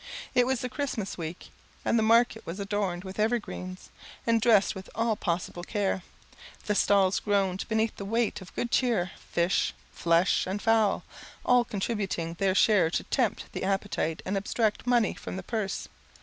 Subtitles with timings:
[0.33, 1.51] It was the Christmas week,
[1.85, 3.91] and the market was adorned with evergreens,
[4.25, 6.01] and dressed with all possible care.
[6.65, 11.03] The stalls groaned beneath the weight of good cheer fish, flesh, and fowl,
[11.45, 15.87] all contributing their share to tempt the appetite and abstract money from the purse.